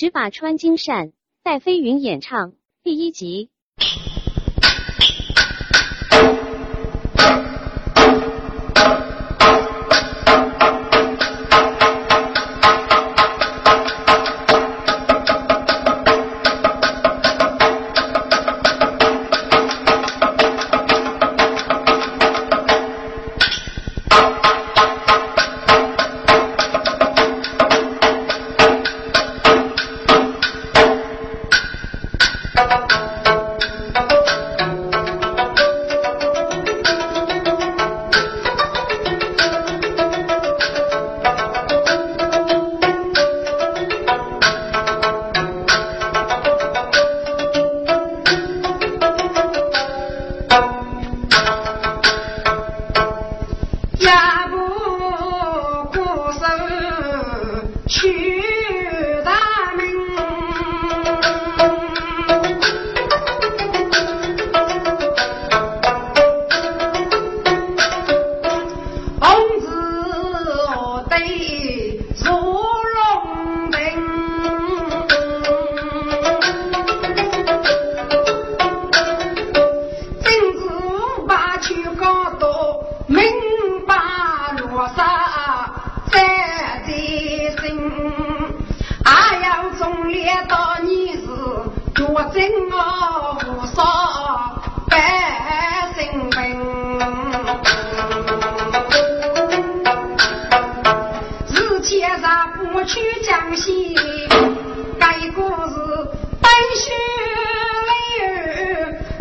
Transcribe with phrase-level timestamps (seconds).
[0.00, 2.54] 十把穿金扇，戴飞云演唱
[2.84, 3.50] 第一集。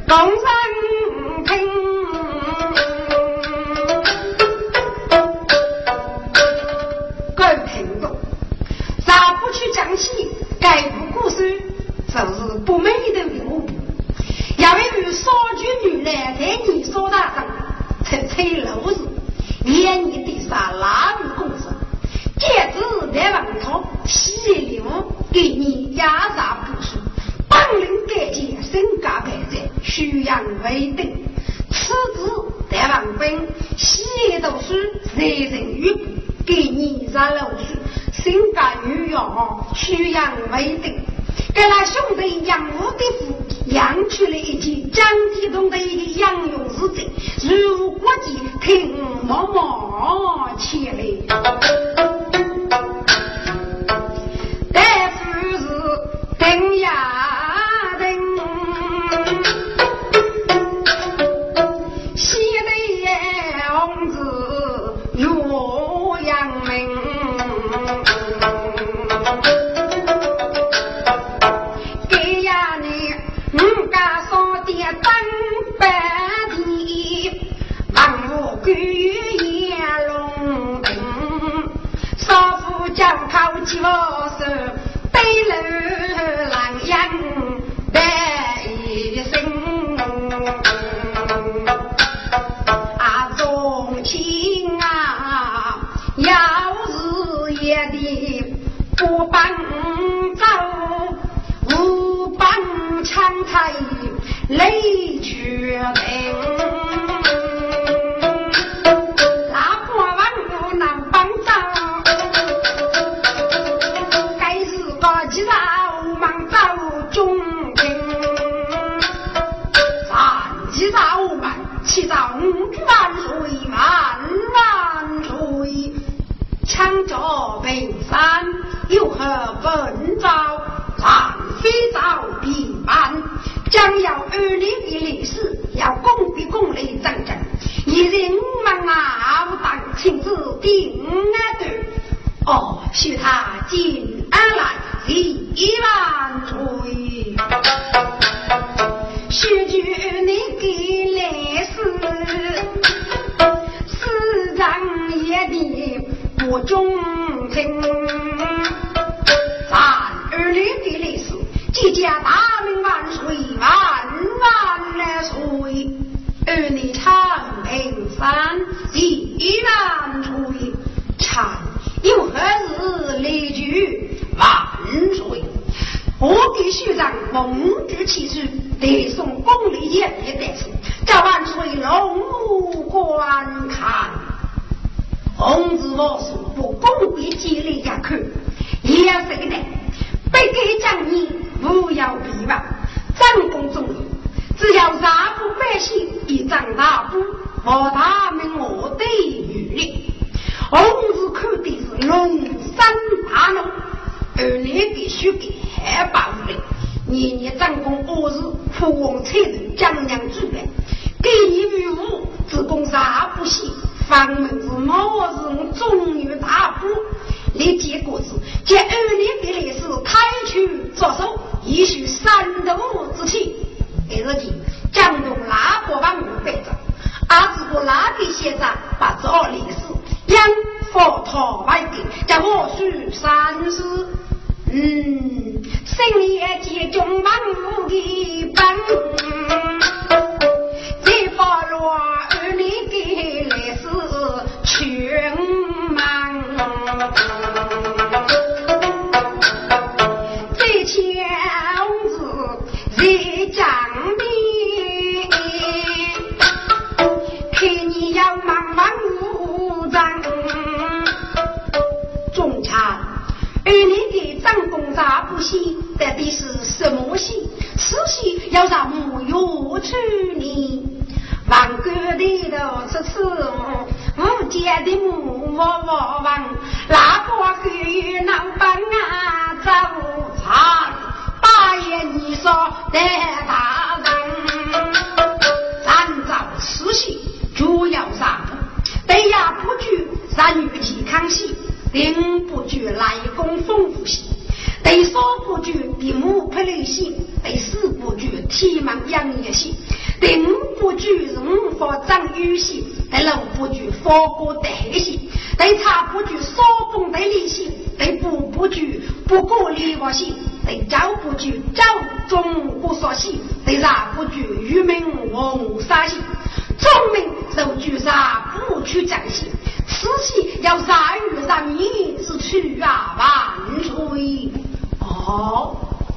[0.08, 0.47] ¡Dónde?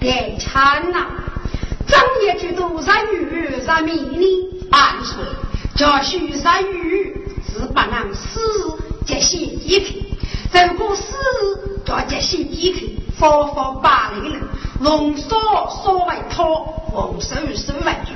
[0.00, 1.06] 哦，别惨呐！
[1.86, 5.22] 正业去读善于善米呢，万岁！
[5.76, 7.14] 叫许善于
[7.46, 8.40] 是不能死
[9.06, 10.02] 接戏一去，
[10.52, 11.04] 如果死
[11.84, 14.40] 叫接戏一去，佛佛八类人，
[14.80, 15.38] 龙所
[15.84, 18.12] 所为托，凤手手为主。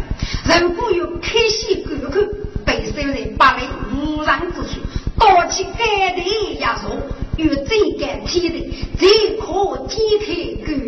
[0.61, 2.21] 如果有开戏过口，
[2.65, 3.63] 被收在八类
[3.95, 4.81] 无人之处。
[5.19, 6.91] 多起该的压缩，
[7.37, 10.27] 与最该体的最可解开
[10.67, 10.84] 沟口。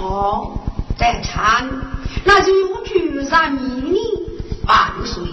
[0.00, 0.58] 哦，
[0.96, 1.68] 在唱，
[2.24, 2.52] 那就
[2.84, 3.60] 居然迷
[3.90, 3.98] 你
[4.64, 5.24] 万岁，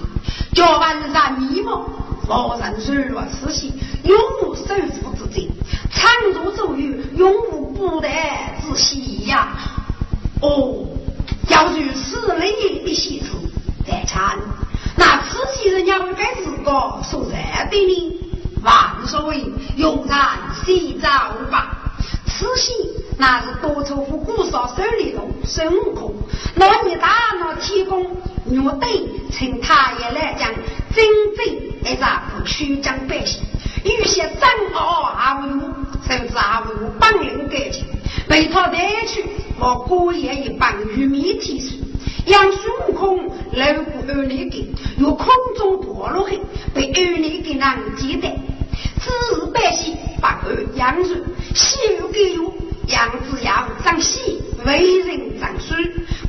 [0.53, 1.83] 叫万山迷茫，
[2.27, 3.73] 老人日落慈禧，
[4.03, 4.63] 永无首
[5.01, 5.47] 富之责，
[5.91, 8.09] 常作咒语，永无不得
[8.67, 9.49] 之喜呀。
[10.41, 10.85] 哦，
[11.47, 12.51] 要如此类
[12.83, 13.27] 的喜事，
[13.87, 14.35] 在唱。
[14.97, 16.71] 那慈禧人家该是个
[17.03, 17.35] 说热
[17.69, 18.19] 的呢？
[18.63, 19.45] 万岁，
[19.75, 21.09] 用咱洗澡
[21.51, 21.93] 吧。
[22.27, 22.73] 慈禧
[23.17, 26.13] 那是多愁府古少手里的孙悟空，
[26.55, 27.07] 那你大
[27.39, 28.05] 脑提供
[28.45, 28.87] 虐待，
[29.31, 30.51] 请他也来讲
[30.93, 33.41] 真正一个不曲江百姓，
[33.83, 35.61] 有些真傲阿武，
[36.07, 37.85] 甚至阿武本人感情，
[38.27, 39.25] 被他带去
[39.59, 41.79] 我过夜一般玉米提水。
[42.27, 46.39] 让孙悟空路过二里根，由空中堕落去，
[46.73, 48.35] 被二里根人接待。
[48.99, 51.23] 只是百姓把个养育，
[51.53, 52.51] 喜有给有，
[52.87, 55.77] 养子养长喜，为人长孙。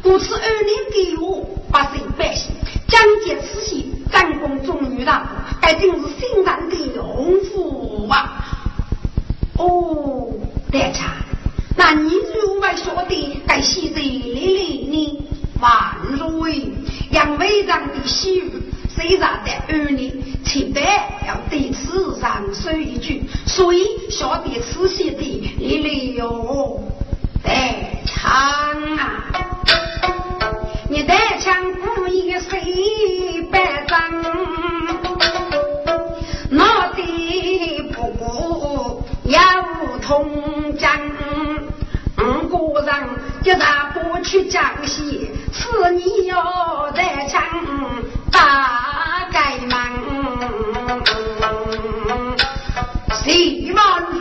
[0.03, 2.53] 故此二里给我，百姓百姓
[2.89, 5.29] 将结此喜，战功终于大，
[5.61, 8.45] 还真是欣然的荣福啊！
[9.59, 10.29] 哦，
[10.71, 11.17] 大家，
[11.77, 13.43] 那你如何说的？
[13.47, 15.25] 该喜在里里呢？
[15.61, 16.73] 万岁！
[17.11, 18.56] 杨委长的喜语，
[18.97, 20.11] 虽然在儿女，
[20.43, 20.81] 却得
[21.29, 25.23] 要对此上说一句，所以晓得此些的
[25.59, 26.81] 你了
[27.43, 27.51] 得
[28.07, 28.33] 枪
[28.97, 29.25] 啊！
[30.89, 34.01] 你得枪故意谁百张？
[36.49, 37.03] 那的
[37.93, 39.41] 不过要
[40.01, 40.91] 通江。
[42.51, 42.95] 五个人
[43.45, 47.43] 一打过去江西，是你要在抢
[48.37, 49.73] 大盖门，
[53.11, 54.16] 谁万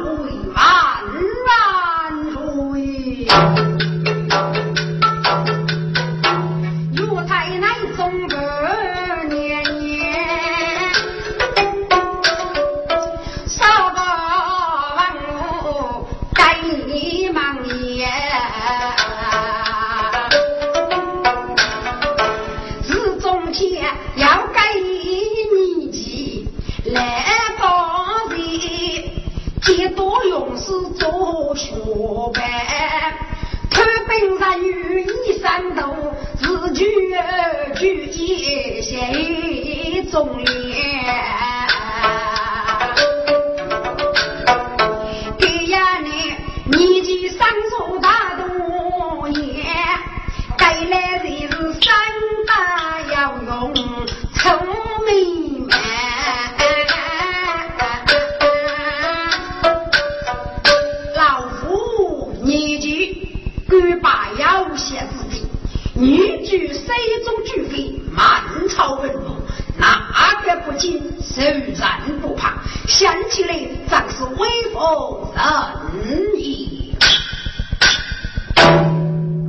[74.37, 76.93] 威风神矣。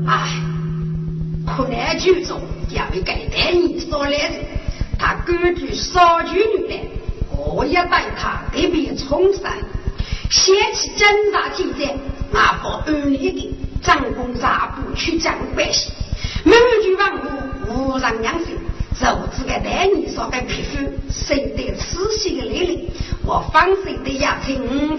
[0.06, 0.40] 哎，
[1.44, 2.40] 困难剧中
[2.70, 3.54] 有一改变。
[3.54, 4.30] 你说来，
[4.98, 6.82] 他根据少军女来，
[7.36, 9.52] 我也带他一边冲山，
[10.30, 11.96] 掀起侦察体战，
[12.32, 15.90] 那不恶劣的战功杀不去讲关系，
[16.44, 16.52] 每
[16.82, 17.24] 句万物
[17.68, 18.56] 无人养心。
[18.98, 20.78] 手指的男女上的皮肤，
[21.10, 22.88] 受得仔心的累累，
[23.26, 24.98] 我放心的压成五，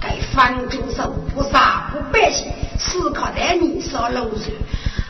[0.00, 2.46] 该方中手不杀不百姓，
[2.78, 4.54] 思考男女上露水，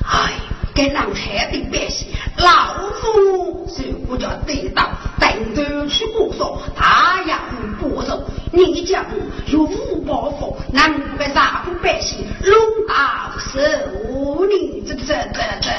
[0.06, 0.32] 哎，
[0.74, 4.88] 该让海的百姓，老夫是我叫得到，
[5.20, 7.40] 等得去不说，大呀
[7.78, 9.04] 不走，你讲
[9.48, 12.56] 有五宝佛，难不杀不百姓，龙
[12.88, 15.70] 大是无你这这这这。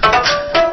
[0.00, 0.63] 这这这这。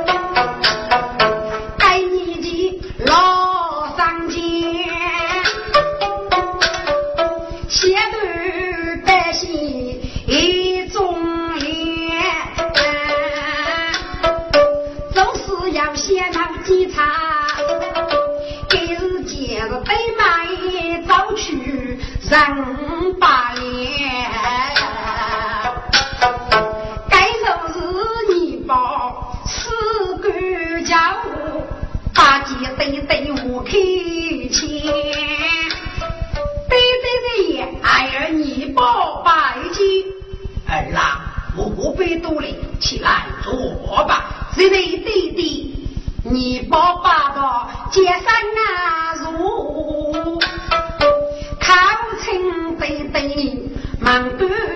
[54.11, 54.70] 半辈。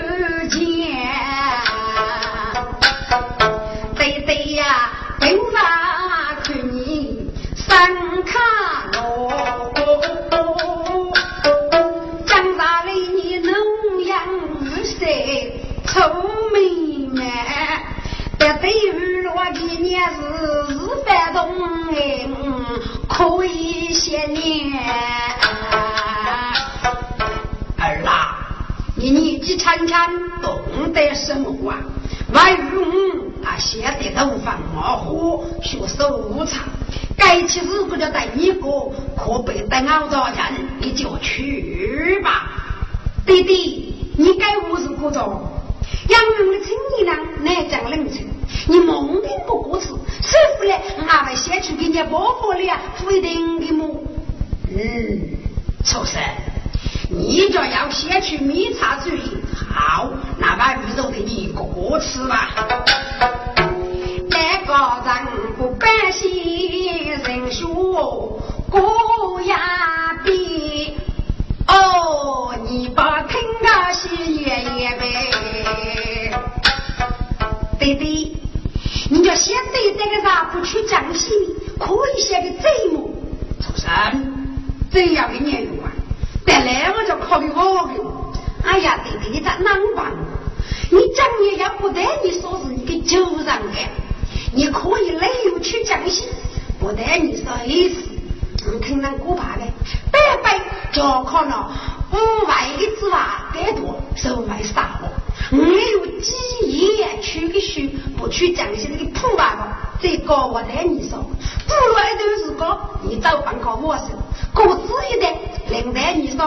[108.30, 114.08] 去讲些那个破通话，再搞我来你说，过了那段时，你到广告陌生，
[114.54, 115.28] 过自一的，
[115.70, 116.38] 另外你说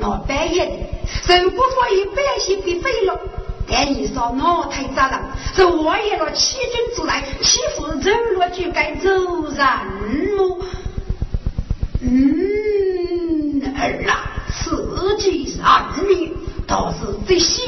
[0.00, 3.18] 老半夜的，人不发一白心被废了，
[3.68, 5.20] 但你说闹太杂了，
[5.54, 10.58] 是我也了欺君之来，欺负走路就该走人么？
[12.00, 16.32] 嗯，儿啊，自己二女
[16.66, 16.98] 倒是
[17.28, 17.62] 这些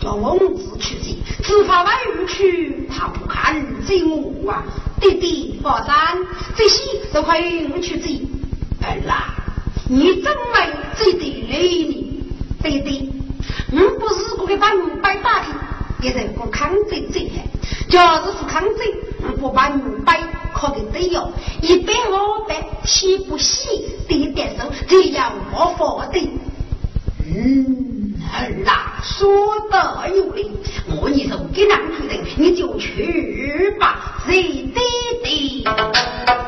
[0.00, 0.96] 叫们子去。
[1.42, 4.62] 只怕外不去怕不看这我啊
[5.00, 6.18] 弟弟佛山
[6.56, 9.34] 这些都可以不去这儿啦
[9.88, 10.38] 你怎么
[10.96, 12.04] 这对人
[12.62, 13.08] 对对
[13.70, 15.46] 如果是不给把你摆大的
[16.00, 17.46] 别人不抗着这样
[17.88, 20.20] 假如是抗真如果把你摆
[20.54, 23.68] 可得对哟一百我百洗不洗
[24.08, 26.20] 得得手这样我放的。
[27.26, 27.93] 嗯。
[28.34, 29.28] 儿啊，说
[29.70, 30.50] 得有理，
[31.00, 34.82] 我你说给让出的，你就去吧，谁对
[35.22, 36.43] 对？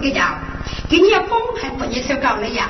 [0.00, 0.38] 个家，
[0.88, 2.68] 给你风还不你才搞了呀？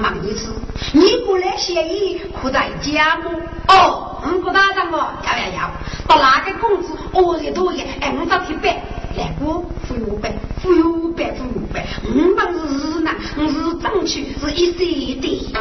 [0.00, 0.54] 忙一次，
[0.92, 3.30] 你过来协议可在家么？
[3.68, 4.06] 哦。
[4.22, 5.70] 五个大张哦，要要要，
[6.06, 8.76] 到哪个工资二十多亿，哎，我找去办，
[9.16, 9.46] 来个
[9.88, 10.30] 付五百，
[10.62, 15.52] 付五百，付五百，我们是日呢，我是争取是一岁的，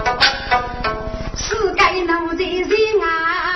[1.37, 2.69] 世界奴在人
[3.01, 3.48] 啊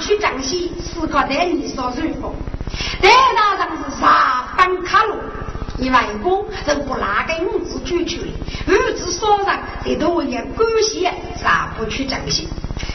[0.00, 2.34] 去江西，思考在你少舒服。
[3.00, 5.14] 带大上是啥班卡路，
[5.76, 8.32] 你外公人不拿给物资拒绝的，
[8.68, 11.08] 物资少上得多也关系，
[11.40, 12.48] 啥不去江西？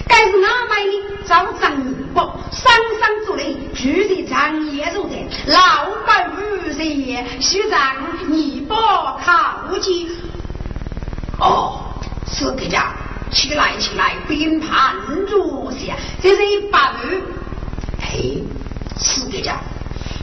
[0.07, 5.15] 该是俺买的招张女宝，上上做的具体长业入的，
[5.47, 6.73] 老板五十，
[7.39, 7.79] 虚张
[8.27, 10.09] 女宝靠近。
[11.39, 11.81] 哦，
[12.27, 12.93] 是这家。
[13.35, 14.95] 起来，起来，边盘
[15.27, 15.93] 坐下，
[16.23, 17.21] 这是一把路。
[18.01, 18.07] 哎，
[18.97, 19.59] 四个家，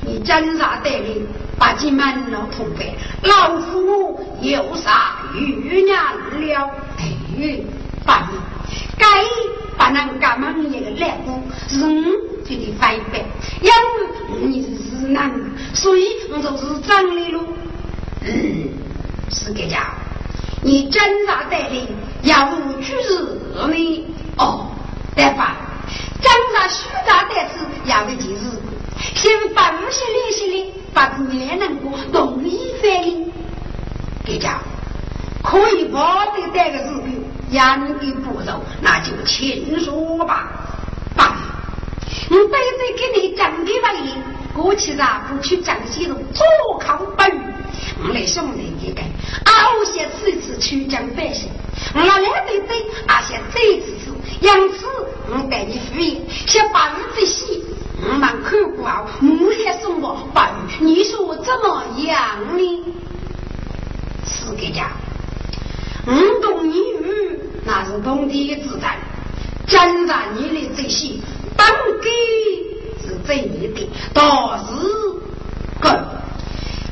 [0.04, 1.22] 你真啥得力？
[1.58, 6.70] 把进门了同辈，老夫有啥余年了？
[6.98, 7.60] 哎，
[8.04, 8.28] 把
[8.98, 9.06] 该
[9.76, 12.04] 把那干嘛一个来过，人
[12.44, 13.24] 就得翻倍，
[13.60, 15.30] 因为你是男，
[15.74, 17.44] 所以我就是长的喽。
[18.22, 18.68] 嗯，
[19.30, 19.94] 四个家。
[20.64, 21.86] 你真啥带领？
[22.22, 23.18] 要无去日
[23.54, 24.06] 呢？
[24.36, 24.66] 哦，
[25.14, 25.56] 对吧？
[26.20, 28.62] 真啥虚大带子要的就是，
[29.14, 33.30] 先把五些联系的，把面能够容易反应。
[34.24, 34.60] 给讲，
[35.42, 40.48] 可以保得带个日子，养的步骤，那就请说吧。
[41.16, 41.36] 爸，
[42.30, 44.14] 我背着给你讲的话音，
[44.54, 47.52] 过去啥不去讲些路做靠本。
[48.00, 49.02] 我来兄弟一个，
[49.78, 51.50] 我先吃一次去讲百姓，
[51.94, 54.86] 我来对对，俺先再一次吃，因此
[55.28, 57.62] 我带你敷衍，先把日子洗，
[58.00, 60.50] 我们看过啊，母来送我把
[60.80, 62.84] 你说怎么样呢？
[64.24, 64.90] 是个家，
[66.06, 68.98] 我懂你语，那是懂的自在，
[69.66, 71.18] 真然你的这些，
[71.56, 71.68] 当
[72.00, 72.10] 给
[73.06, 74.64] 是真的，倒是
[75.80, 76.08] 个。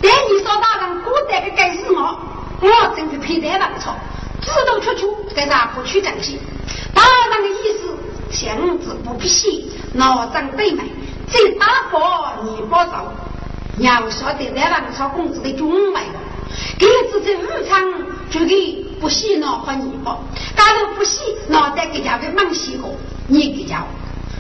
[0.02, 2.18] 但你说大人古代的该是我，
[2.60, 3.94] 我真是佩戴王朝，
[4.42, 6.38] 自动出出该啥不去珍惜。
[6.94, 7.96] 大人的意思，
[8.30, 10.84] 强子不批，脑长背美，
[11.30, 11.98] 这大佛
[12.44, 13.12] 你不走。
[13.78, 16.18] 要说得在王朝公子的中外的，
[16.78, 17.80] 给自己日常
[18.30, 20.10] 就给不洗脑和你不，
[20.56, 22.94] 假如不洗脑袋给家的忙洗过，
[23.26, 23.84] 你给家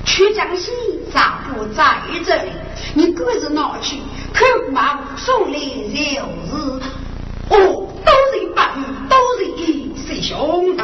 [0.04, 0.72] 去江西
[1.12, 2.50] 咋不在这里？
[2.94, 3.96] 你各自拿去。
[4.32, 6.80] 口马送来就是，
[7.48, 8.70] 哦，都是一半，
[9.08, 9.89] 都是一
[10.20, 10.76] 师兄。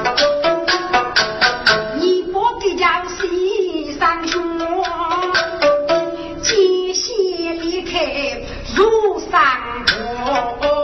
[2.00, 4.42] 你不给家西三兄，
[6.42, 8.40] 接些离开
[8.74, 9.38] 如山
[9.86, 10.75] 坡。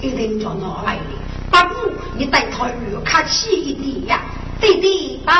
[0.00, 1.00] 一定叫拿来哩，
[1.50, 2.68] 不过你得退
[3.04, 4.22] 客气一点呀，
[4.60, 5.34] 弟弟万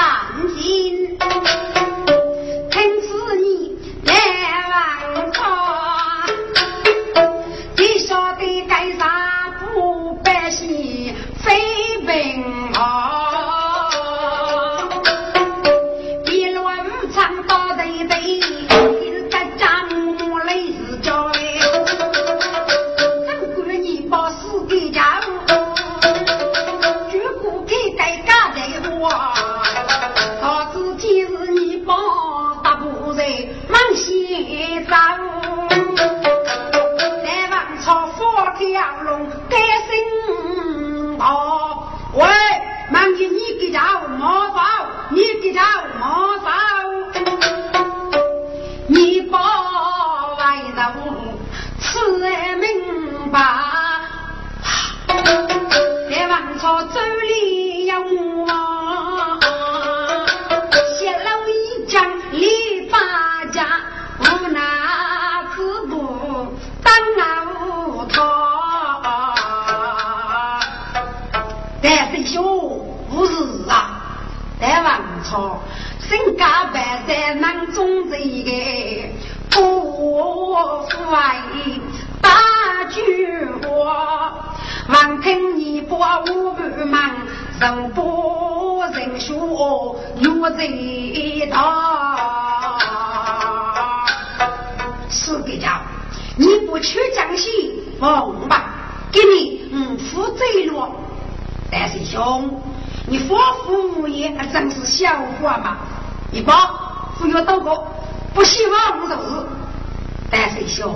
[0.56, 1.97] 金。
[103.26, 105.78] 佛说父也还真是笑话嘛。
[106.30, 106.52] 你把
[107.18, 107.86] 佛要到过
[108.34, 109.22] 不希望我都是
[110.30, 110.94] 但是小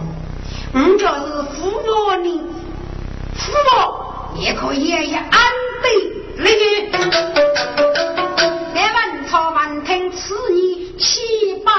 [0.74, 2.38] 你就是父母你
[3.34, 3.58] 父母
[4.40, 5.30] 也可以安
[5.82, 5.88] 得
[6.36, 6.44] 你
[8.74, 11.72] 来问他满天此你七八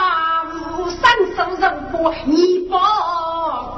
[0.78, 1.00] 五三
[1.36, 2.80] 手人过你波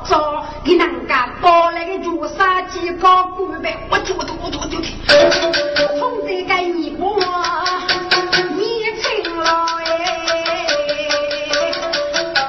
[0.06, 4.82] 走你他个包那个油沙鸡搞古板，我听我听我听我听，
[6.00, 7.16] 从这个你我，
[8.56, 8.60] 你
[9.02, 9.44] 成了
[9.86, 9.86] 哎，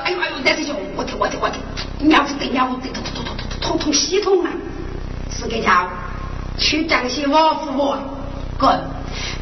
[0.05, 1.61] 哎呦哎呦，再再叫，我听我听我听，
[2.09, 4.51] 娘子对娘子对对对对对，统统系统了，
[5.31, 5.89] 是个啥？
[6.59, 7.95] 去江西挖土？
[8.59, 8.81] 滚！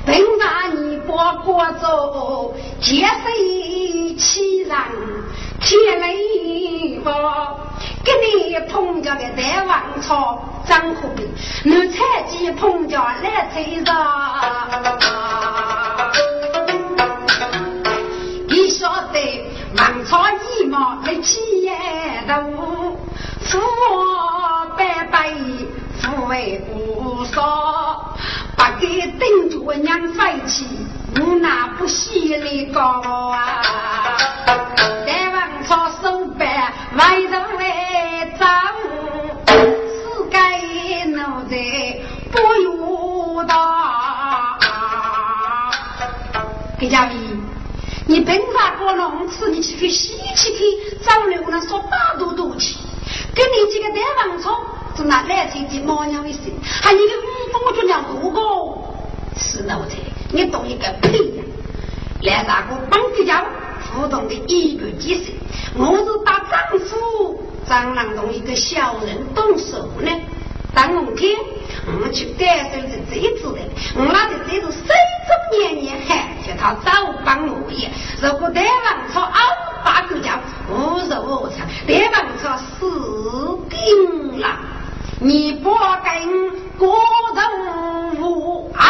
[0.06, 4.76] 等那你把锅粥见水起上，
[5.60, 7.08] 天雷我
[8.04, 10.38] 给你碰着个大王朝
[10.68, 11.22] 张虎的，
[11.64, 13.96] 你菜鸡碰着来催上，
[18.48, 22.44] 你晓得王朝一毛没几烟的，
[23.40, 24.13] 父王。
[26.34, 28.16] 不少，
[28.56, 30.66] 不给等着我娘晦气，
[31.20, 33.62] 我那不稀里高啊！
[35.06, 38.48] 在王朝守备，为人为丈，
[39.46, 39.54] 世
[40.30, 41.18] 界奴
[41.48, 41.52] 才
[42.32, 44.58] 不如他。
[46.80, 47.14] 给家里。
[48.06, 49.52] 你凭啥过农村？
[49.52, 52.76] 你去去西去去，找刘那说大肚肚去，
[53.34, 54.52] 跟你几个大王冲。
[54.96, 56.38] 是那来天的猫娘的事，
[56.82, 58.40] 还一个五凤就娘五个，
[59.36, 59.96] 死奴才，
[60.30, 61.42] 你懂一个屁呀！
[62.22, 63.44] 来大哥，帮个家
[63.92, 65.34] 互动的一个几岁，
[65.76, 70.10] 我是打丈夫张郎同一个小人动手呢。
[70.72, 71.36] 当天
[71.86, 73.60] 我们去感受着这一次的，
[73.96, 77.90] 我那着这只深深年年喊，叫他早帮我也。
[78.20, 84.46] 如果台湾朝欧巴狗家无日无常，台湾朝死定了。
[85.24, 86.94] 你不跟过
[87.34, 88.84] 人物啊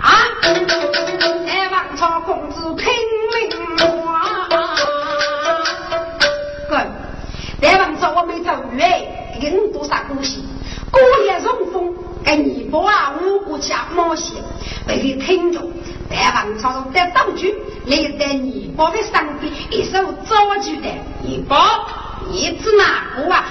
[0.00, 0.10] 啊！
[0.42, 2.86] 大王朝公子拼
[3.28, 4.48] 命话，
[6.70, 6.90] 滚！
[7.60, 10.42] 大王朝我没走鱼哎，给你多少贡献？
[10.90, 14.42] 过年送风，给尼泊啊五谷家冒险，
[14.86, 15.60] 被你听着。
[16.08, 20.88] 大王朝上带道具，来在尼泊的上边一手造句的
[21.20, 21.58] 尼泊，
[22.30, 23.44] 你指哪个啊？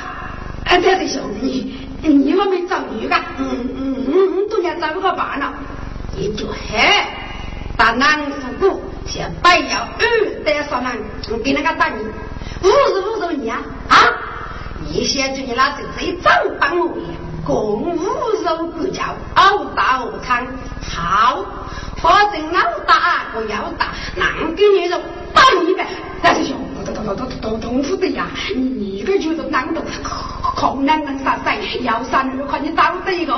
[0.66, 3.16] 哎，这是兄弟，你们没找女的？
[3.38, 5.54] 嗯嗯嗯，都要找个伴了。
[6.16, 7.06] 你就嘿，
[7.76, 10.98] 打南府谷，先白要二代少男，
[11.30, 12.04] 我给那个打你，
[12.64, 13.98] 五十五十你啊啊！
[14.88, 17.04] 你先就你那是最早帮我呀。
[17.46, 17.96] 共五
[18.44, 19.04] 肉不叫
[19.36, 20.48] 熬大熬汤，
[20.82, 21.46] 好，
[21.98, 24.98] 反正老大我要打，男给女肉
[25.34, 25.86] 打一百。
[26.24, 28.28] 但是兄，都都都都都痛苦的呀！
[28.56, 29.82] 你个觉得难度，
[30.56, 31.82] 可能能杀谁？
[31.82, 33.34] 要杀你看你找得一个，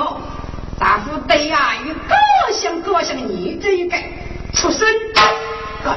[0.78, 3.96] 大夫对呀，有各项各项你这一个
[4.52, 4.86] 出身，
[5.82, 5.96] 哥，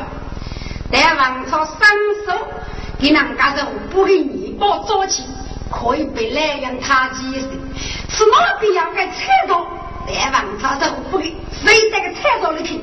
[0.91, 1.77] 大王朝三
[2.25, 2.47] 手
[2.97, 5.23] 给人家肉不给你包早起。
[5.73, 7.49] 可以被来人他几岁？
[8.09, 9.65] 是哪个要给菜刀？
[10.05, 11.33] 大王他都不给，
[11.63, 12.81] 谁在个菜刀里去？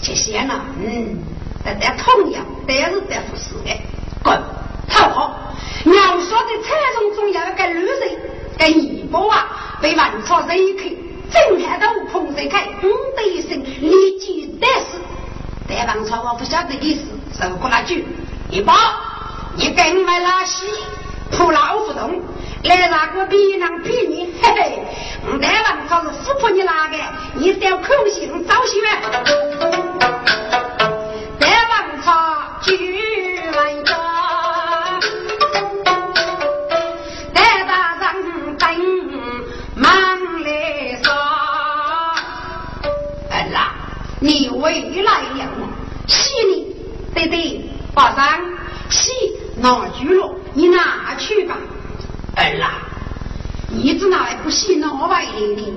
[0.00, 1.18] 去先了，嗯，
[1.62, 3.78] 但但同样，但是在服侍的，
[4.22, 4.40] 滚，
[4.88, 5.38] 好好。
[5.84, 8.18] 要说的菜中中要个绿人，
[8.58, 10.88] 给尼泊啊，被王朝人一看，
[11.30, 15.00] 震撼到碰水开，嗯的一声，立即得死。
[15.68, 17.02] 大王朝我不晓得意思，
[17.40, 18.06] 受过那句，
[18.50, 18.74] 一包，
[19.56, 20.66] 你跟我拉稀。
[21.34, 22.20] 破老不动，
[22.62, 24.82] 来那个比人比你，嘿嘿，
[25.40, 26.98] 大王他是富婆你哪个？
[27.36, 28.82] 你要口信找些。
[31.38, 32.76] 大王他举
[44.62, 45.68] 回来了吗？
[46.06, 46.76] 喜你，
[47.12, 48.22] 对对，发生
[48.88, 49.10] 喜
[49.56, 50.32] 拿去了。
[50.54, 51.56] 你拿去吧，
[52.36, 52.74] 儿啦，
[53.68, 55.74] 你只拿来不洗那玩意的。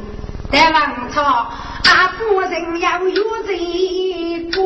[0.51, 3.57] 大王朝阿夫人要有这
[4.51, 4.61] 个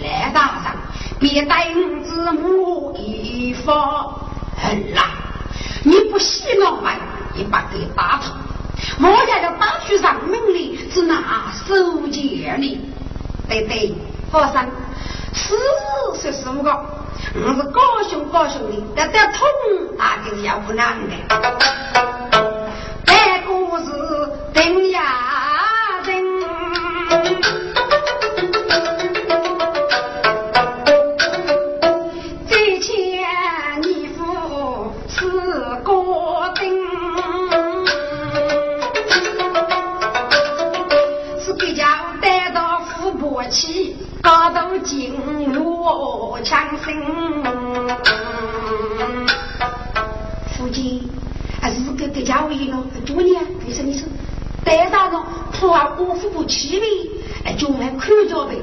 [0.00, 0.76] 来大上，
[1.18, 4.14] 别带子母一方。
[4.62, 5.10] 儿啦，
[5.82, 8.32] 你不洗那玩意，你把给打头。
[9.00, 12.80] 我家要打去上门里，只拿手剑哩。
[13.48, 13.94] 对对，
[14.30, 14.66] 和尚，
[15.34, 15.56] 四
[16.14, 16.70] 十四五个。
[17.34, 19.40] 我是高雄高雄的，但但痛
[19.98, 21.14] 啊，就是要不难的。
[23.06, 23.84] 白故事
[24.52, 25.00] 等呀
[53.12, 54.02] 多年，为什么说
[54.64, 55.20] 带大人
[55.52, 56.86] 破坏我父不起呗？
[57.44, 58.54] 哎，就还看着呗，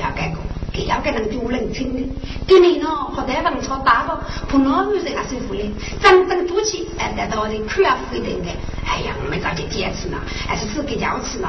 [0.00, 0.38] 要改个，
[0.72, 2.02] 给要改能做人称的。
[2.46, 5.70] 给你呢，和台湾吵大个，碰老女人啊，舒服嘞，
[6.02, 8.50] 真正多起，哎，得到人看啊，不等的。
[8.84, 10.18] 哎呀，我们咋就坚持呢？
[10.46, 11.48] 还是自给家吃呢？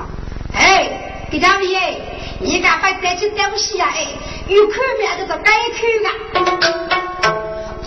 [0.54, 1.10] 哎。
[1.32, 1.98] 给家位哎，
[2.40, 4.06] 你赶快带去东西呀哎，
[4.48, 7.34] 有口面的都该口啊。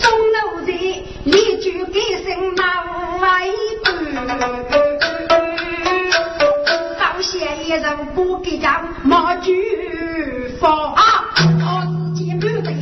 [0.00, 3.46] 钟楼在一句给声马外
[4.24, 4.38] 端，
[6.98, 9.52] 好些一人不给家马句
[10.60, 10.94] 放。
[10.94, 11.02] 啊，
[11.36, 12.72] 他自己没得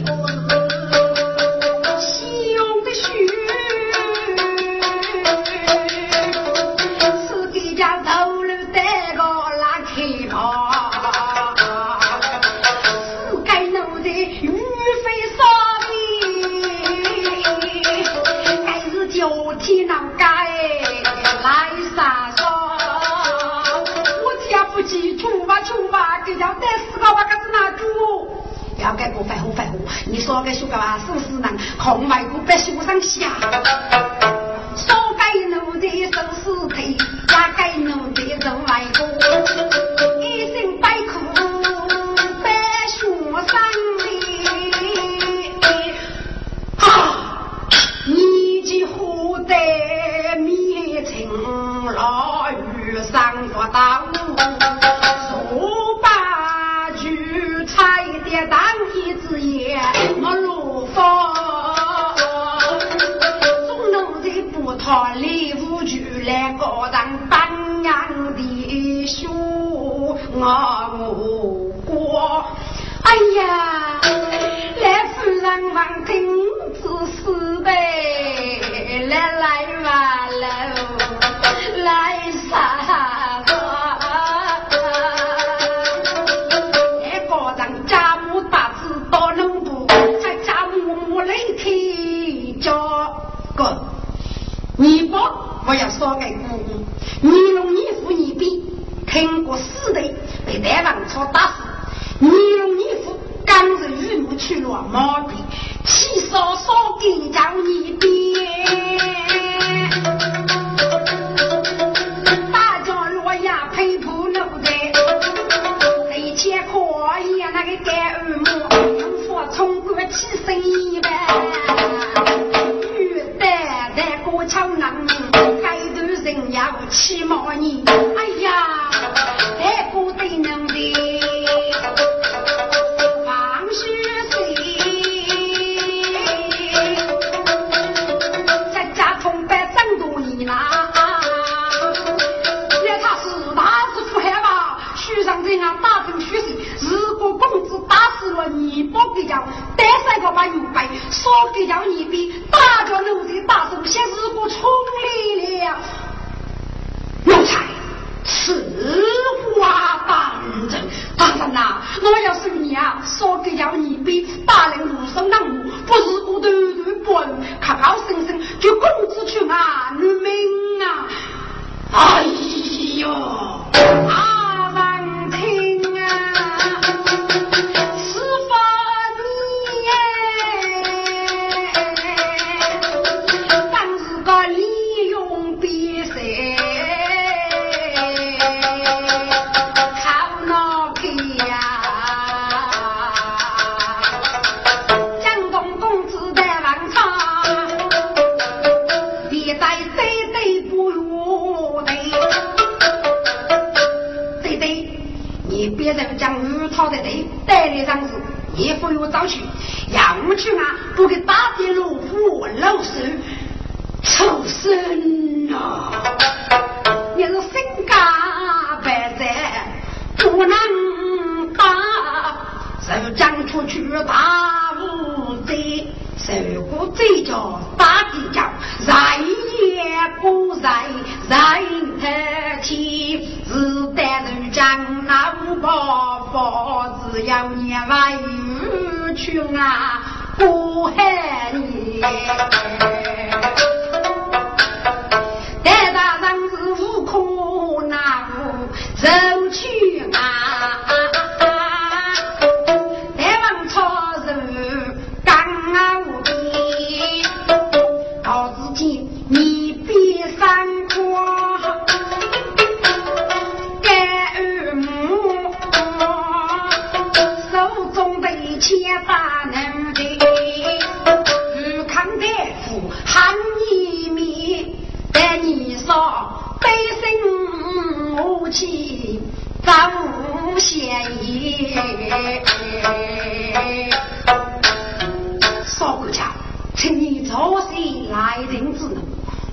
[29.17, 29.25] 我。
[29.25, 33.31] 要该过反乎反乎，你说的说个话，是不是能空外国别学上下？
[34.77, 36.74] 说该奴的收尸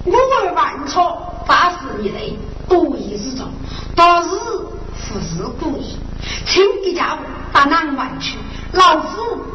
[0.03, 2.21] 我儿万错，八十年来
[2.67, 3.47] 多一日中，
[3.95, 4.29] 都是
[5.13, 5.95] 不是故意，
[6.47, 7.17] 请的家伙
[7.51, 8.35] 把人玩去，
[8.73, 9.07] 老子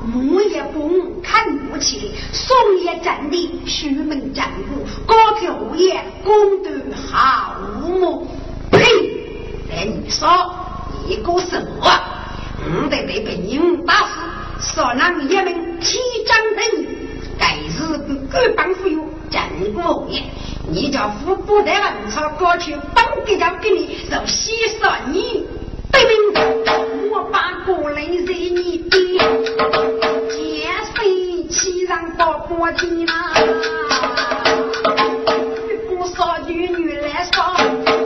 [0.05, 4.65] 母也公看不起，送也占地，输门占理，
[5.05, 8.29] 高个无业，公断下无母，
[8.71, 8.85] 呸，
[9.69, 10.29] 这你说，
[11.09, 12.01] 你个什么，
[12.65, 13.95] 你得被别人打
[14.61, 16.87] 死，说人一们天长灯，
[17.37, 19.05] 该，是个根帮忽悠。
[19.31, 20.23] 真不易。
[20.69, 25.47] 你家夫不得文朝过去本地家给你就稀少你，
[25.93, 27.11] 对不对？
[27.11, 29.19] 我把古人惹你爹，
[30.29, 33.13] 见谁欺让到过天呐？
[35.69, 37.43] 女不少女女来说，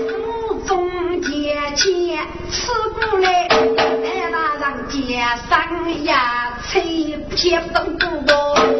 [0.09, 2.19] 府中见见
[2.51, 8.80] 吃过来，来那人上三呀，吹偏风不哥。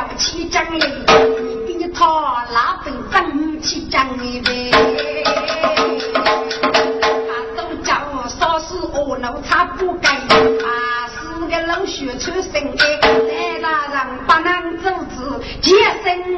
[0.00, 0.80] 要去争你，
[1.66, 2.22] 给你掏
[2.54, 4.70] 拉本证去争你呗。
[7.28, 8.76] 他都叫我说是
[9.18, 12.82] 奴才不干，啊，是个老血出身的，
[13.60, 16.29] 来大人不能阻止，结生。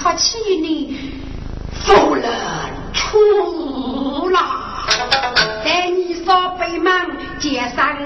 [0.00, 0.96] 他气你，
[1.84, 4.40] 走了出来，
[5.64, 6.92] 在你扫北门
[7.40, 7.97] 街上。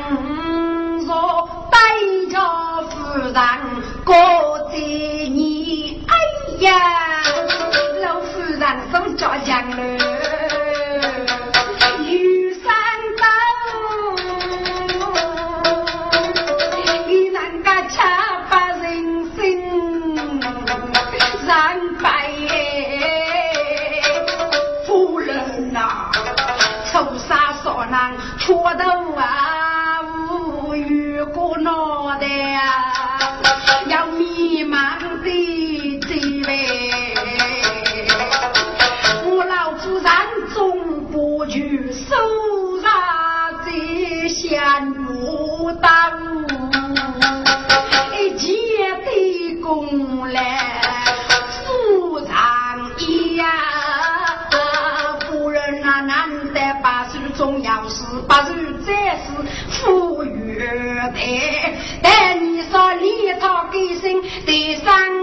[62.03, 65.22] 但你说立操跟心的三。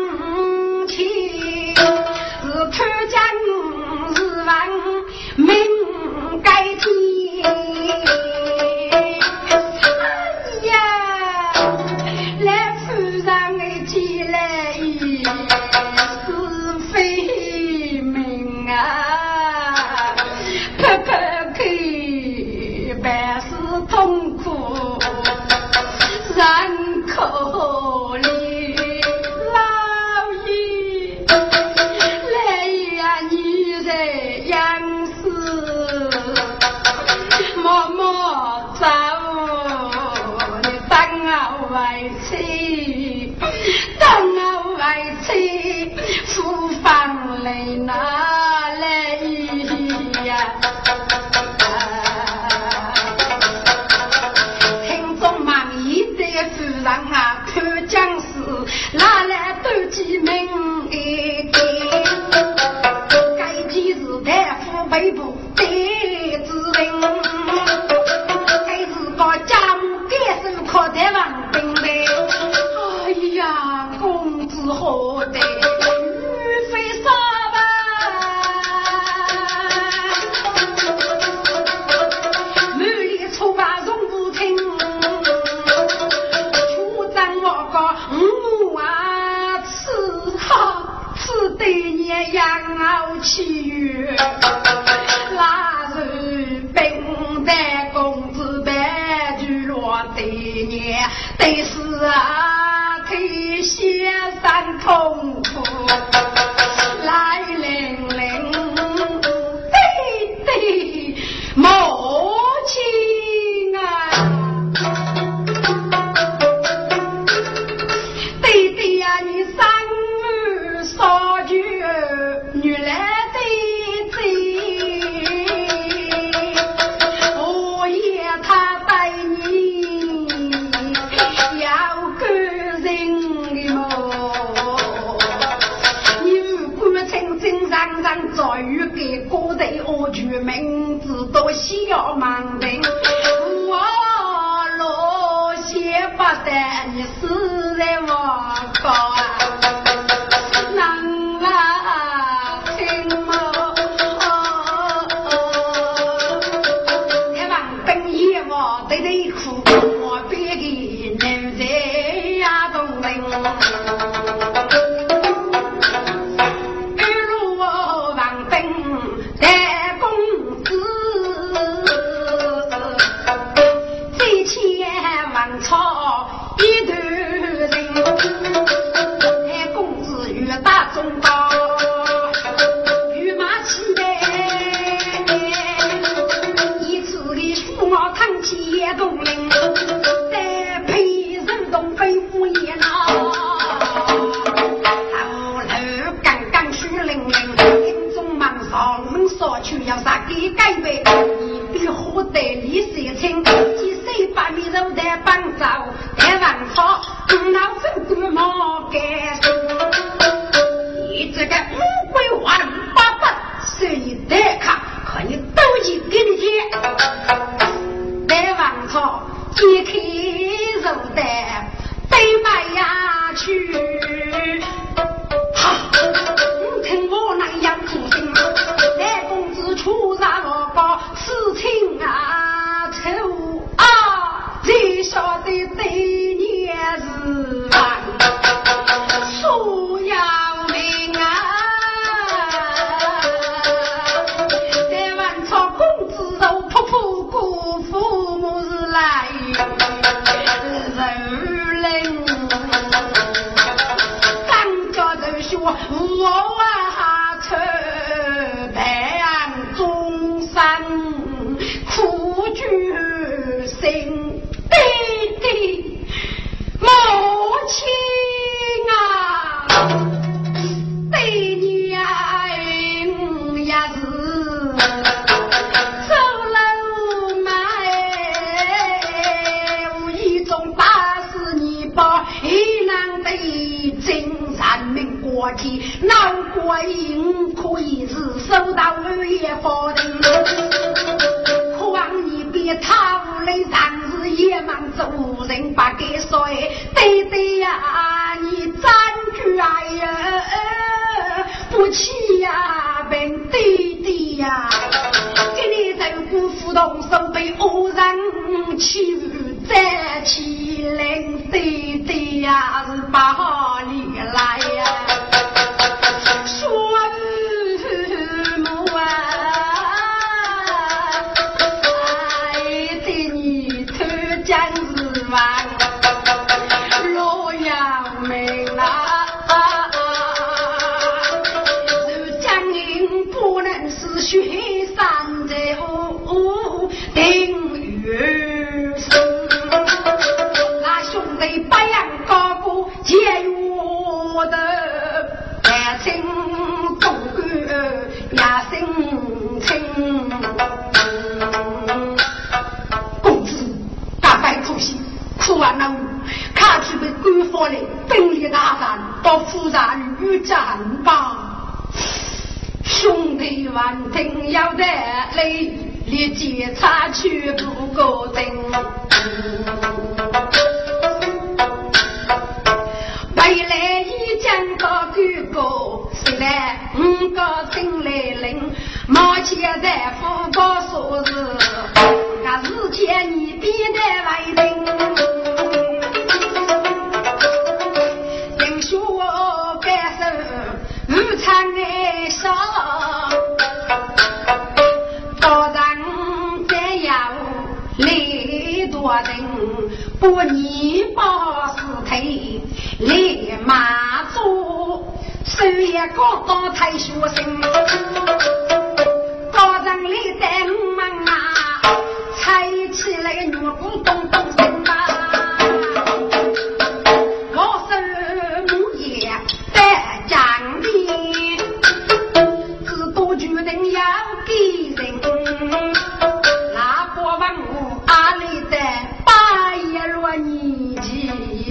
[211.69, 212.08] Help!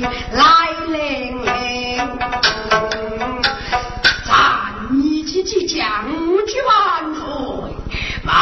[0.00, 0.96] 来来
[1.44, 2.08] 来
[4.24, 6.06] 咱一起去将
[6.46, 7.24] 军万岁
[8.24, 8.34] 万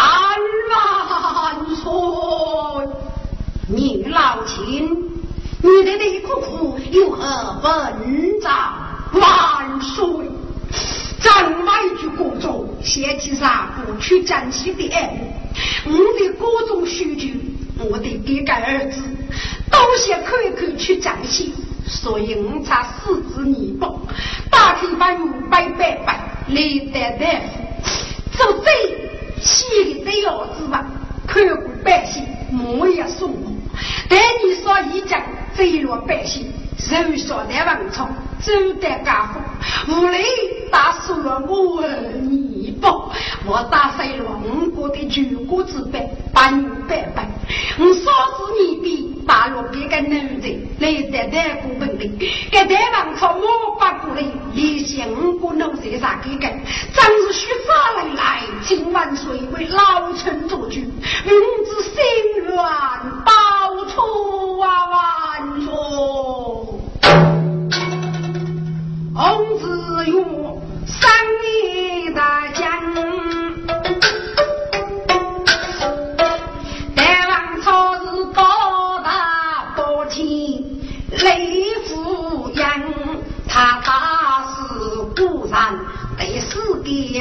[0.71, 1.83] 万岁
[3.69, 5.11] 你老秦
[5.63, 8.75] 你的那一苦又何本长
[9.15, 10.05] 万岁
[11.21, 15.35] 在外去工作嫌弃上不去讲起点
[15.87, 17.29] 我的各种需求
[17.89, 19.01] 我得给干儿子
[19.85, 21.53] 都想看一看去江西，
[21.87, 23.89] 所以我才四肢泥巴，
[24.51, 26.19] 大开把牛百掰百，
[26.49, 28.73] 累得大夫，走最
[29.41, 30.87] 细里的老子吧，
[31.27, 32.25] 看过百姓，
[32.79, 33.53] 我也送过，
[34.09, 35.21] 但你说一讲
[35.57, 36.51] 这落百姓，
[36.89, 38.09] 人小的文朝，
[38.41, 39.41] 走得家伙，
[39.93, 40.25] 无雷
[40.71, 41.87] 打死了我
[42.23, 42.91] 泥巴，
[43.47, 47.29] 我打碎了五国的全国之辈，把牛百掰，
[47.79, 49.06] 我烧死你的。
[49.27, 50.49] 八路边个女子
[50.79, 52.09] 来得得过本的，
[52.51, 54.23] 给对王从我发过来，
[54.55, 55.05] 一心
[55.39, 56.47] 不能在上一个，
[56.95, 60.75] 真是虚发来，今晚谁为老臣做主？
[60.77, 61.33] 明
[61.65, 61.93] 知心
[62.45, 62.55] 愿
[63.25, 65.73] 报出啊万岁！
[69.59, 70.13] 子月
[70.87, 71.11] 三
[71.43, 71.76] 年。
[85.57, 85.79] 孤山，
[86.19, 87.19] 得死给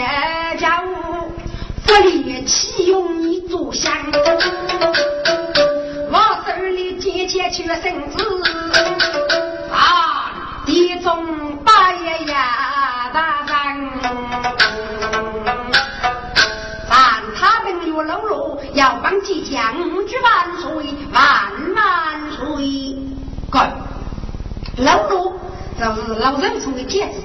[0.60, 1.32] 家务，
[1.86, 3.94] 不立启用你做相，
[6.12, 8.18] 我手里接接去了绳子，
[9.72, 10.34] 啊，
[10.66, 13.90] 地中八爷呀大人，
[16.90, 19.74] 但他等有喽啰，要帮即将
[20.06, 21.24] 举万岁，万
[21.74, 22.98] 万岁！
[23.50, 23.72] 干，
[24.78, 25.40] 喽啰
[25.80, 27.22] 就是老人送的戒指，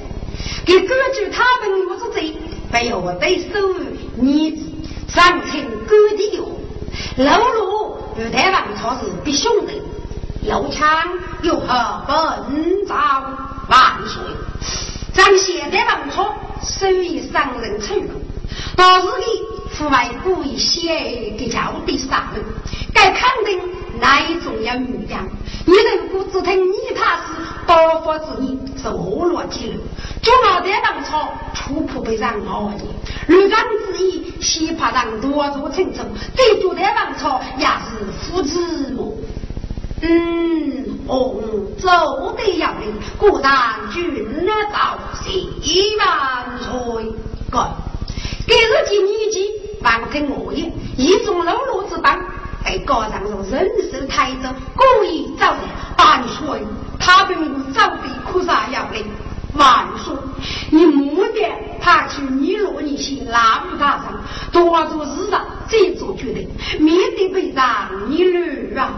[0.70, 2.36] 给根据他们有之罪，
[2.70, 3.74] 不要对手
[4.14, 9.82] 你上清各地的喽啰有台湾朝是必兄弟，
[10.42, 10.86] 有枪
[11.42, 12.94] 有何本朝
[13.68, 14.22] 万岁！
[15.12, 18.08] 咱现在王朝手艺伤人称，
[18.76, 19.24] 到时里
[19.72, 22.44] 父外故意写给叫的杀人，
[22.94, 23.60] 该肯定
[24.00, 25.28] 哪一种要女将。
[25.66, 27.22] 你能不只听你他是
[27.70, 29.80] 多发之意，是恶落之路。
[30.20, 32.82] 就脑袋当朝，初普被人熬你，
[33.28, 33.60] 绿章
[33.94, 36.04] 之意，西怕让多做成重，
[36.34, 39.22] 这就在王朝也是父子母？
[40.02, 41.40] 嗯，红
[41.78, 43.52] 走的要领，果然
[43.92, 44.26] 君
[44.72, 47.12] 到喜万岁。
[47.50, 47.68] 哥，
[48.46, 49.48] 给日记年纪，
[49.82, 52.18] 万听我言，一种喽啰之邦。
[52.62, 55.58] 被高上用人手抬着，故意造的
[55.98, 56.62] 万岁，
[57.00, 59.04] 他并无早的苦啥要领。
[59.54, 60.14] 万岁，
[60.70, 61.40] 你目的
[61.80, 64.22] 他去你落你去拉不大上，
[64.52, 66.48] 多做事上这做决定，
[66.78, 68.92] 面对被让你女啊！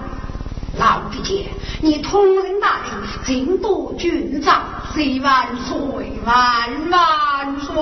[0.78, 1.46] 老弟姐，
[1.80, 2.90] 你同人大礼，
[3.24, 4.62] 尽多军长，
[4.94, 7.74] 谁万岁，万万岁！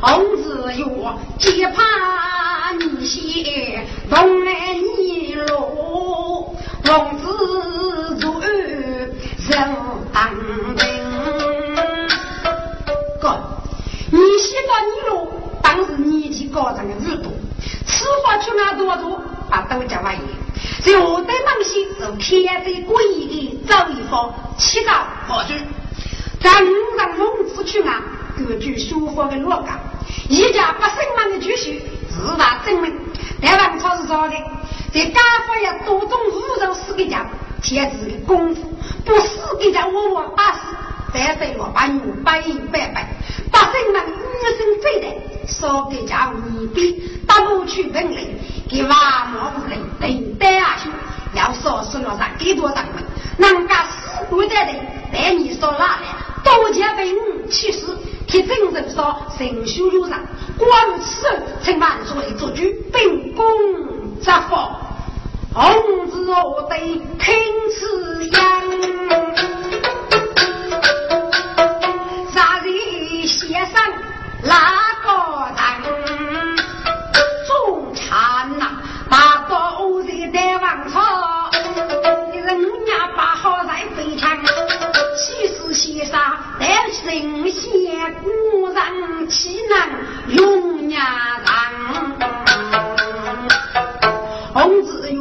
[0.00, 0.84] 红子月，
[1.38, 9.12] 结怕你些，东来你路，王子做人
[10.12, 10.30] 当
[10.76, 10.86] 兵。
[13.20, 13.40] 哥，
[14.12, 17.32] 你西到你路，当时年纪高长的日多，
[17.84, 19.20] 此话去哪多多？
[19.50, 20.20] 把都叫玩意，
[20.84, 24.92] 在我的东西是天在诡异的走一方，七高
[25.26, 25.54] 何处？
[26.40, 26.52] 咱
[26.96, 28.00] 让孟子去啊，
[28.36, 29.80] 各具书法的罗岗，
[30.28, 31.70] 一家不生满的举手，
[32.10, 32.94] 自大证明。
[33.40, 34.34] 台湾超市说的，
[34.92, 37.26] 在家法要多种五肉四个家，
[37.62, 38.62] 天子的功夫
[39.04, 40.58] 不死给家我我打死，
[41.14, 42.42] 再对我把你百
[42.72, 43.08] 百百，
[43.52, 48.38] 把生们一生非得少给家一笔，打不去本领。
[48.68, 50.90] 给娃莫不能等待啊去，
[51.32, 53.02] 要说是了上给多少门，
[53.38, 54.74] 人家死过的人，
[55.10, 56.08] 带你说哪来？
[56.44, 57.86] 多加为五其实，
[58.28, 60.20] 替真正说神修路上，
[60.58, 62.56] 光此人称万岁做主，
[62.92, 63.42] 秉公
[64.20, 64.78] 执法，
[65.54, 66.76] 红子我得
[67.18, 67.34] 听
[67.72, 68.32] 此言，
[72.30, 73.82] 杀人写上
[74.44, 74.52] 哪
[75.02, 75.08] 个
[75.56, 75.66] 当？
[78.10, 78.64] 看呐，
[79.10, 81.50] 把刀在在王朝，
[82.32, 84.38] 人家把好在非常，
[85.16, 86.18] 气势先生
[86.92, 88.28] 神仙古
[88.68, 91.52] 人岂能永呀当？
[94.54, 95.20] 洪子月，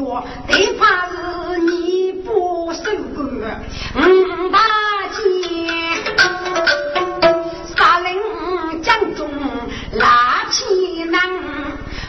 [0.49, 2.82] 最怕是你不守
[3.15, 3.24] 规，
[3.95, 4.59] 五大
[5.13, 5.18] 街，
[7.76, 9.30] 杀人将中
[9.91, 11.22] 拉起囊。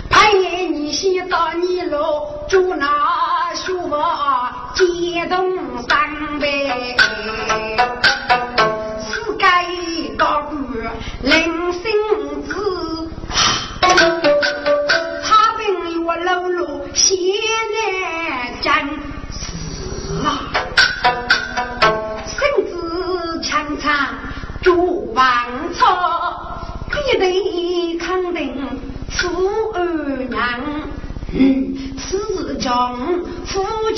[0.09, 6.97] 半夜你先到你楼住那书房，接动三杯，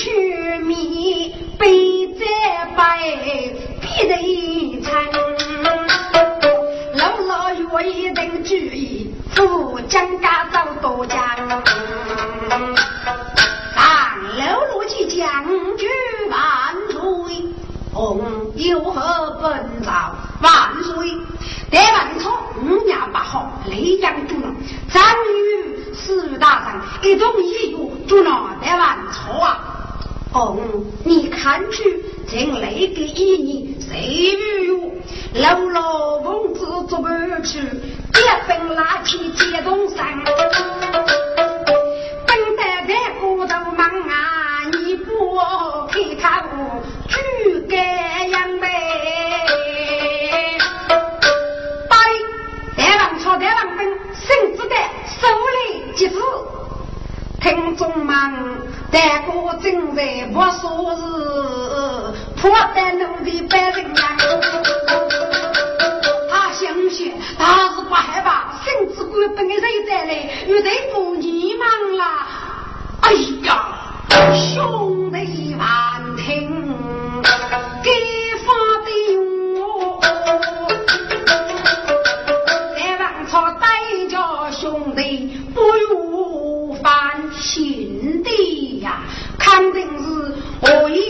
[0.00, 0.10] 秋
[0.64, 2.24] 米，背在
[2.74, 3.52] 背，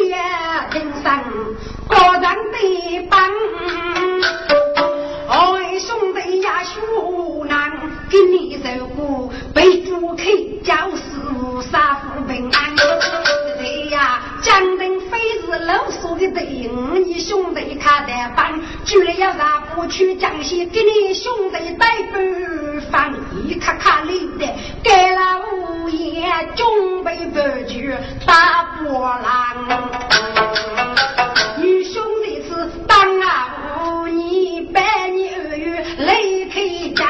[0.08, 1.04] 呀人生
[1.88, 2.22] 个人
[2.52, 3.18] 的本。
[5.28, 7.72] 哎，兄弟呀，兄难
[8.10, 10.24] 给你受苦，被主客
[10.64, 11.00] 教师
[11.70, 12.74] 杀父平安。
[13.58, 16.68] 对呀，江定非是老苏的对，
[17.04, 18.60] 你兄弟看得板，
[18.90, 23.14] 居然要让不去江西给你兄弟带不饭，
[23.46, 24.44] 一卡卡里的
[24.82, 26.26] 给了五爷
[26.56, 27.38] 准备不
[27.68, 27.94] 去
[28.26, 29.80] 打波浪。
[31.58, 36.60] 女兄弟是当啊五年百年二月雷开
[36.96, 37.06] 江，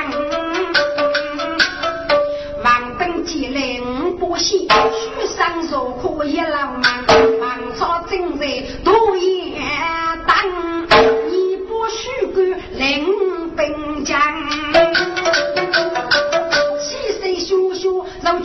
[2.63, 7.07] 王登基来五不喜，许上受苦一老满，
[7.41, 8.47] 王朝正在
[8.85, 9.40] 多言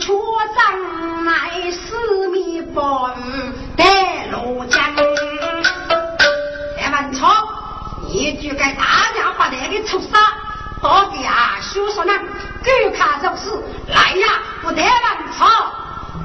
[0.00, 0.12] 车
[0.54, 4.82] 上来四面八雨带路江，
[6.76, 7.28] 来文超，
[8.08, 8.82] 你就该大
[9.14, 10.10] 家把那个畜生，
[10.82, 13.50] 好给啊叔叔呢，狗看走势，
[13.86, 14.26] 来呀，
[14.62, 14.88] 不得文
[15.38, 15.46] 超，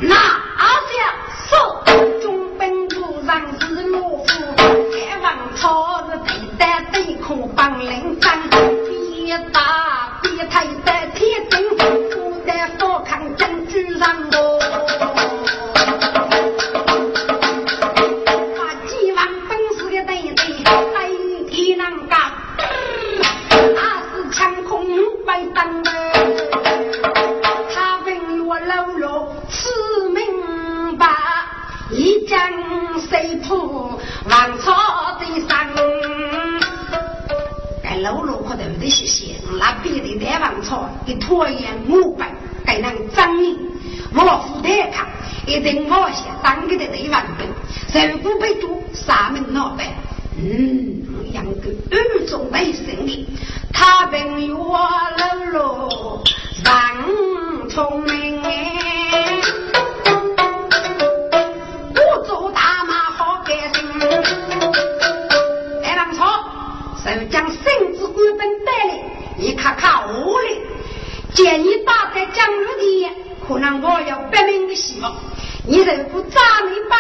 [0.02, 1.14] 那下
[1.48, 1.52] 是
[2.22, 4.26] 中本部上是罗夫，
[4.58, 11.81] 来文超是对待对空帮领战，别打别太的铁证。
[14.02, 14.60] 将军上我，
[18.58, 20.44] 把几万本事的对对
[20.92, 20.98] 代
[21.48, 22.14] 替人家，
[23.76, 23.80] 那
[24.10, 24.74] 是枪空
[25.24, 25.92] 白当的。
[27.76, 29.70] 他问我老罗吃
[30.10, 31.08] 明白，
[31.92, 32.40] 一将
[33.08, 35.70] 谁破王朝的上。
[37.84, 42.32] 该老罗可都得谢谢，那别的大王朝一拖延五百。
[42.64, 43.58] 还能张你，
[44.14, 45.08] 我负担他，
[45.46, 47.48] 一定冒险当个的雷万兵，
[48.12, 49.94] 如果被捉，三门闹白，
[50.38, 53.28] 嗯，养个二种为生的，
[53.74, 54.78] 他本我
[55.18, 56.24] 老罗
[56.64, 58.48] 人聪明，不
[73.62, 75.16] 那我有百命的希望。
[75.68, 77.00] 你如果扎没帮，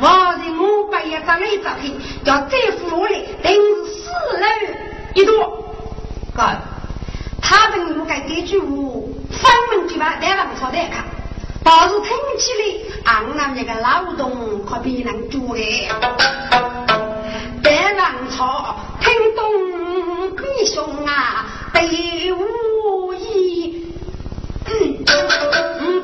[0.00, 1.94] 我在五百也张一张黑，
[2.24, 4.46] 叫再付来，定是四楼
[5.14, 5.64] 一多。
[6.34, 6.42] 哥，
[7.40, 8.66] 他们应该这句话，
[9.30, 11.04] 分明就把台湾朝代看，
[11.62, 15.88] 倒是听起来，俺们那个劳动可比能做嘞。
[17.62, 23.86] 台湾朝听懂弟兄啊，对无义。
[24.64, 25.04] 嗯，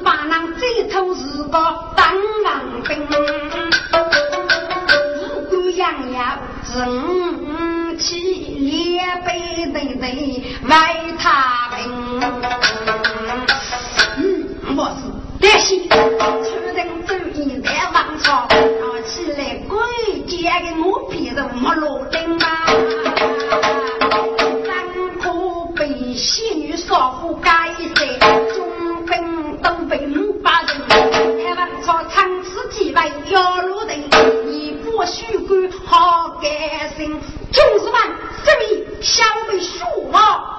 [0.09, 1.53] 把那这头是个
[1.95, 3.07] 当王兵，
[5.13, 6.39] 五谷养养
[6.73, 11.77] 正气，连背对对外他平。
[14.17, 14.25] 嗯，
[14.79, 15.01] 我是
[15.47, 15.95] 担心出
[16.75, 19.77] 人主意在王朝，闹起来鬼
[20.27, 22.65] 见的我别人没落定啊。
[24.65, 24.67] 三
[25.21, 25.31] 可
[25.77, 27.68] 被仙女少妇干
[35.89, 36.51] 好干
[36.97, 37.19] 心，
[37.51, 37.95] 就是问
[38.45, 40.58] 这位小辈数毛，